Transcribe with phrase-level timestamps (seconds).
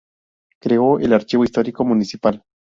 [0.59, 2.41] Creó el Archivo Histórico Municipal.